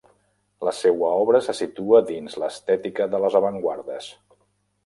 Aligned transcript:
La 0.67 0.71
seua 0.77 1.11
obra 1.25 1.41
se 1.49 1.55
situa 1.59 2.01
dins 2.09 2.39
l'estètica 2.45 3.11
de 3.15 3.23
les 3.27 3.39
avantguardes. 3.41 4.13